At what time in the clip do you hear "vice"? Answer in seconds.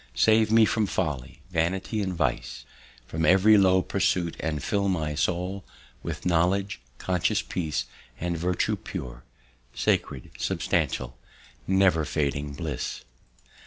2.15-2.65